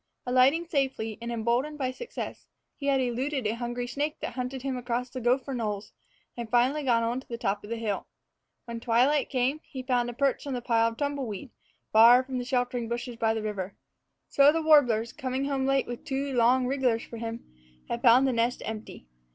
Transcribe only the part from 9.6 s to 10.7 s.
he had found a perch in a